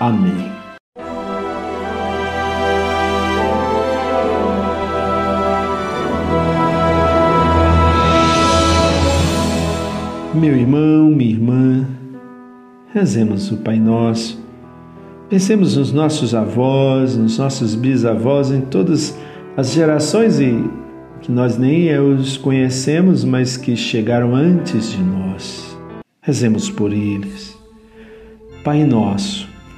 [0.00, 0.52] Amém.
[10.34, 11.86] Meu irmão, minha irmã,
[12.92, 14.42] rezemos o Pai Nosso.
[15.30, 19.16] Pensemos nos nossos avós, nos nossos bisavós, em todas
[19.56, 20.62] as gerações e
[21.22, 25.78] que nós nem os conhecemos, mas que chegaram antes de nós.
[26.20, 27.56] Rezemos por eles.
[28.64, 29.48] Pai nosso,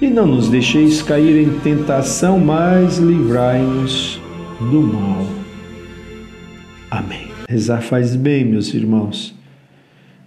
[0.00, 4.20] e não nos deixeis cair em tentação, mas livrai-nos
[4.60, 5.26] do mal.
[6.90, 7.28] Amém.
[7.48, 9.34] Rezar faz bem, meus irmãos.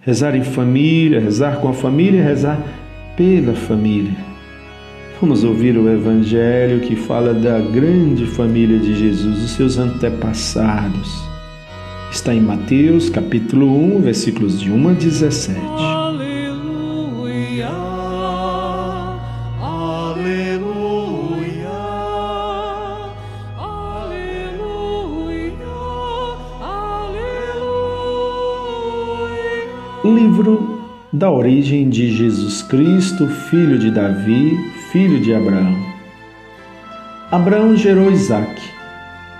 [0.00, 2.58] Rezar em família, rezar com a família, rezar
[3.16, 4.16] pela família.
[5.20, 11.28] Vamos ouvir o Evangelho que fala da grande família de Jesus, os seus antepassados.
[12.10, 15.99] Está em Mateus, capítulo 1, versículos de 1 a 17.
[30.14, 30.80] Livro
[31.12, 34.56] da origem de Jesus Cristo, filho de Davi,
[34.90, 35.76] filho de Abraão.
[37.30, 38.60] Abraão gerou Isaac.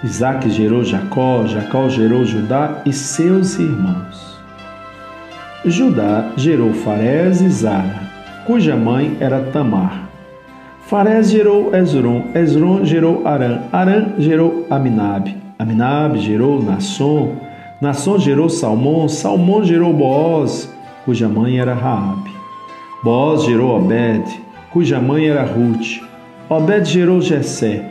[0.04, 4.38] Isaac gerou Jacó, Jacó gerou Judá e seus irmãos.
[5.64, 8.00] Judá gerou Farés e Zara,
[8.47, 10.09] cuja mãe era Tamar.
[10.86, 17.49] Farés gerou Esron, Esron gerou Arã, Arã gerou Aminab, Aminab gerou Nasson,
[17.80, 20.70] Nação gerou Salmão, Salmão gerou Boaz,
[21.06, 22.30] cuja mãe era Raabe.
[23.02, 24.22] Boaz gerou Obed,
[24.70, 26.02] cuja mãe era Ruth.
[26.50, 27.82] Obed gerou Jessé.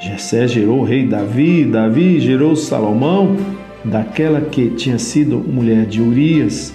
[0.00, 3.36] Jessé gerou o rei Davi, Davi gerou Salomão,
[3.84, 6.74] daquela que tinha sido mulher de Urias.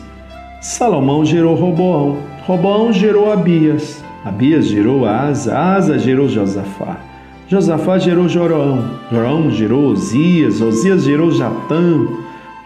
[0.61, 6.97] Salomão gerou Roboão, Roboão gerou Abias, Abias gerou Asa, Asa gerou Josafá.
[7.49, 12.07] Josafá gerou Jorão, Jorão gerou Osias, Osias gerou Jatã,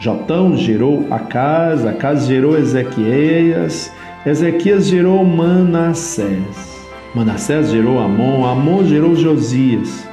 [0.01, 3.93] Jotão gerou Acas, Acas gerou Ezequias,
[4.25, 6.89] Ezequias gerou Manassés.
[7.13, 10.09] Manassés gerou Amon, Amon gerou Josias.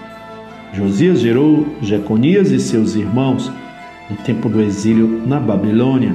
[0.75, 3.51] Josias gerou Jeconias e seus irmãos
[4.11, 6.13] no tempo do exílio na Babilônia.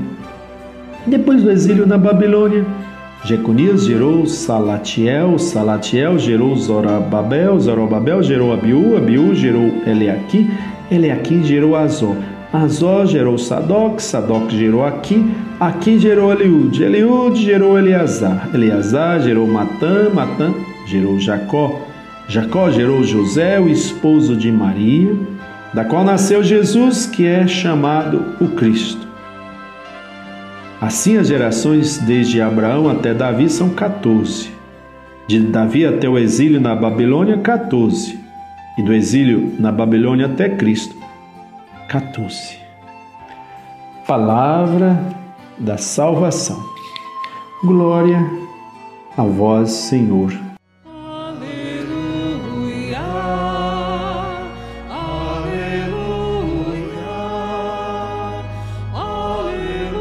[1.07, 2.63] Depois do exílio na Babilônia,
[3.25, 10.47] Jeconias gerou Salatiel, Salatiel gerou Zorobabel, Zorobabel gerou Abiú, Abiú gerou Eleaqui,
[10.91, 12.17] Eleaqui gerou Azor.
[12.53, 15.25] Azó gerou Sadoc, Sadoc gerou Aqui,
[15.59, 20.53] Aqui gerou Eliúde, Eliúde gerou Eleazar, Eleazar gerou Matã, Matã
[20.85, 21.81] gerou Jacó,
[22.27, 25.15] Jacó gerou José, o esposo de Maria,
[25.73, 29.07] da qual nasceu Jesus, que é chamado o Cristo.
[30.79, 34.51] Assim as gerações desde Abraão até Davi são 14.
[35.25, 38.19] De Davi até o exílio na Babilônia, 14.
[38.77, 40.95] E do exílio na Babilônia até Cristo,
[41.93, 42.57] 14.
[44.07, 44.99] Palavra
[45.59, 46.59] da salvação.
[47.63, 48.17] Glória
[49.15, 50.33] a vós, Senhor.
[50.91, 51.37] Aleluia,
[54.89, 55.93] aleluia,
[58.91, 59.93] aleluia,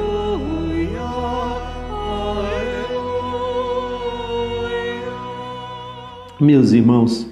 [2.23, 3.03] aleluia.
[6.41, 7.32] Meus irmãos,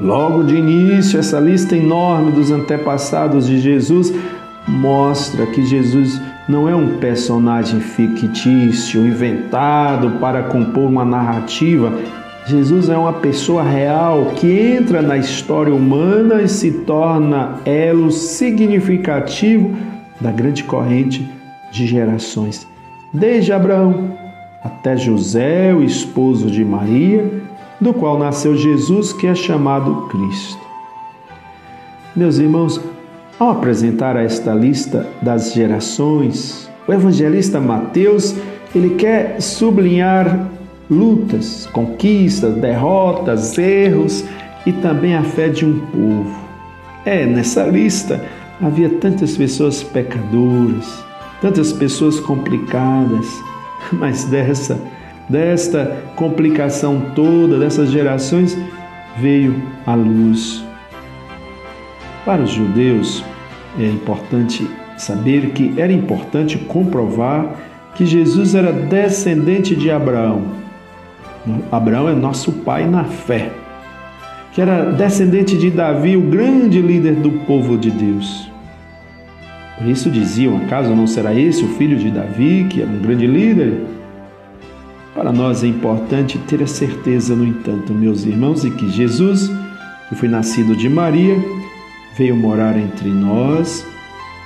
[0.00, 4.10] Logo de início, essa lista enorme dos antepassados de Jesus
[4.66, 6.18] mostra que Jesus
[6.48, 11.92] não é um personagem fictício, inventado para compor uma narrativa.
[12.46, 19.76] Jesus é uma pessoa real que entra na história humana e se torna elo significativo
[20.18, 21.28] da grande corrente
[21.70, 22.66] de gerações,
[23.12, 24.18] desde Abraão
[24.64, 27.49] até José, o esposo de Maria,
[27.80, 30.60] do qual nasceu Jesus, que é chamado Cristo.
[32.14, 32.80] Meus irmãos,
[33.38, 38.34] ao apresentar esta lista das gerações, o evangelista Mateus,
[38.74, 40.48] ele quer sublinhar
[40.90, 44.24] lutas, conquistas, derrotas, erros
[44.66, 46.38] e também a fé de um povo.
[47.04, 48.22] É, nessa lista
[48.60, 51.02] havia tantas pessoas pecadoras,
[51.40, 53.26] tantas pessoas complicadas,
[53.92, 54.78] mas dessa
[55.30, 58.58] desta complicação toda, dessas gerações,
[59.16, 60.64] veio a luz.
[62.24, 63.24] Para os judeus,
[63.78, 64.68] é importante
[64.98, 67.54] saber que era importante comprovar
[67.94, 70.42] que Jesus era descendente de Abraão.
[71.70, 73.50] Abraão é nosso pai na fé.
[74.52, 78.50] Que era descendente de Davi, o grande líder do povo de Deus.
[79.78, 83.26] Por isso diziam: acaso não será esse o filho de Davi, que era um grande
[83.26, 83.80] líder?
[85.20, 89.50] Para nós é importante ter a certeza, no entanto, meus irmãos, de que Jesus,
[90.08, 91.36] que foi nascido de Maria,
[92.16, 93.86] veio morar entre nós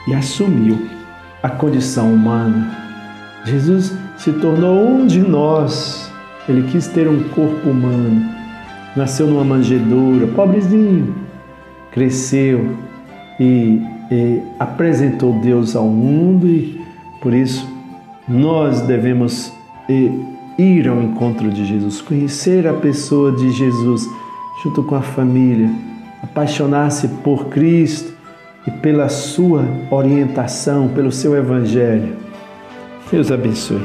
[0.08, 0.76] e assumiu
[1.40, 2.76] a condição humana.
[3.44, 6.12] Jesus se tornou um de nós.
[6.48, 8.28] Ele quis ter um corpo humano.
[8.96, 11.14] Nasceu numa manjedoura, pobrezinho.
[11.92, 12.76] Cresceu
[13.38, 13.80] e,
[14.10, 16.80] e apresentou Deus ao mundo e
[17.20, 17.64] por isso
[18.26, 19.52] nós devemos
[19.88, 24.08] e, ir ao encontro de Jesus, conhecer a pessoa de Jesus
[24.62, 25.70] junto com a família,
[26.22, 28.12] apaixonar-se por Cristo
[28.66, 32.16] e pela sua orientação, pelo seu evangelho.
[33.10, 33.84] Deus abençoe.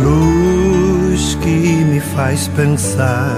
[0.00, 3.36] Luz que me faz pensar,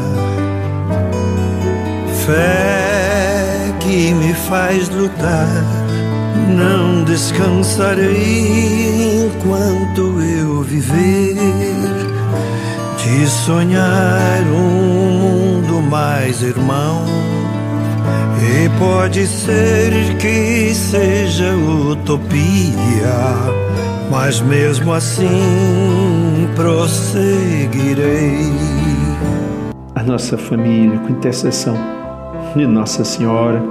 [2.27, 5.49] fé que me faz lutar.
[6.51, 8.05] Não descansarei
[9.27, 11.74] enquanto eu viver
[13.15, 17.05] de sonhar um mundo mais irmão.
[18.43, 22.43] E pode ser que seja utopia,
[24.11, 28.53] mas mesmo assim prosseguirei.
[29.95, 31.77] A nossa família, com intercessão
[32.57, 33.63] de Nossa Senhora,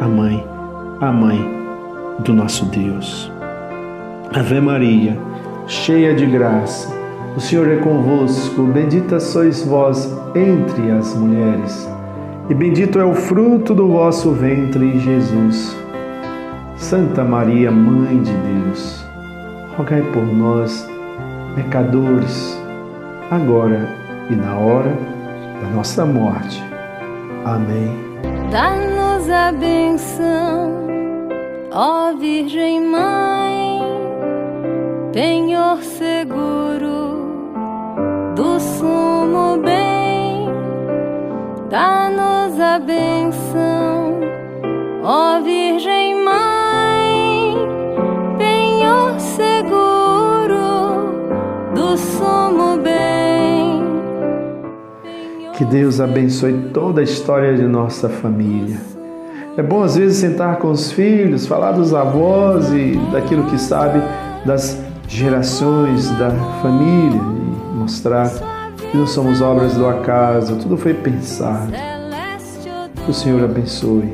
[0.00, 0.44] a Mãe,
[1.00, 1.40] a Mãe
[2.24, 3.30] do nosso Deus.
[4.34, 5.16] Ave Maria,
[5.66, 6.97] cheia de graça
[7.38, 11.88] o Senhor é convosco, bendita sois vós entre as mulheres,
[12.50, 15.76] e bendito é o fruto do vosso ventre, Jesus.
[16.76, 19.06] Santa Maria, Mãe de Deus,
[19.76, 20.84] rogai por nós,
[21.54, 22.60] pecadores,
[23.30, 23.88] agora
[24.28, 24.98] e na hora
[25.62, 26.60] da nossa morte.
[27.44, 27.96] Amém.
[28.50, 30.72] Dá-nos a benção,
[31.70, 33.80] ó Virgem Mãe,
[35.12, 37.27] penhor seguro
[38.58, 40.48] do sumo bem,
[41.70, 44.18] dá-nos a benção,
[45.04, 47.54] ó Virgem Mãe,
[48.36, 50.58] penhor seguro
[51.72, 53.80] do sumo bem.
[55.52, 58.80] Que Deus abençoe toda a história de nossa família.
[59.56, 64.02] É bom às vezes sentar com os filhos, falar dos avós e daquilo que sabe
[64.44, 67.37] das gerações da família
[67.88, 68.30] mostrar
[68.76, 71.72] que não somos obras do acaso, tudo foi pensado.
[73.02, 74.12] Que o Senhor abençoe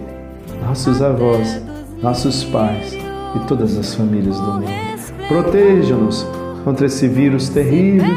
[0.64, 1.60] nossos avós,
[2.00, 4.70] nossos pais e todas as famílias do mundo.
[5.26, 6.24] Proteja-nos
[6.62, 8.14] contra esse vírus terrível,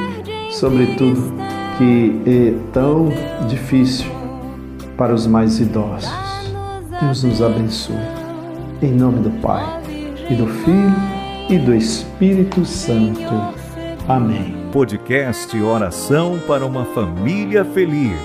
[0.51, 1.33] sobretudo
[1.79, 3.11] que é tão
[3.47, 4.05] difícil
[4.95, 6.11] para os mais idosos.
[7.01, 7.95] Deus nos abençoe.
[8.79, 9.65] Em nome do Pai,
[10.29, 10.95] e do Filho,
[11.49, 13.56] e do Espírito Santo.
[14.07, 18.21] Amém podcast Oração para uma Família Feliz.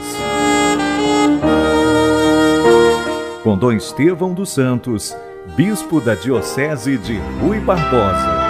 [3.43, 5.17] Com Dom Estevão dos Santos,
[5.57, 8.42] Bispo da Diocese de Rui Barbosa.